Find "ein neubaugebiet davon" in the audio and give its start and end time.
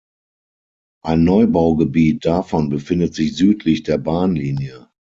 1.05-2.69